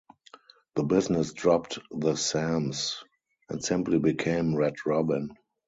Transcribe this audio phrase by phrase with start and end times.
[0.73, 3.03] The business dropped the "Sam's"
[3.49, 5.29] and simply became Red Robin.